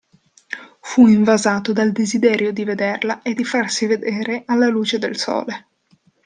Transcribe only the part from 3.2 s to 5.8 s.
e di farsi vedere alla luce del sole.